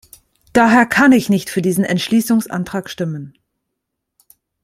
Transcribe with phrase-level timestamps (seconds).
[0.53, 3.37] Daher kann ich nicht für diesen Entschließungsantrag stimmen.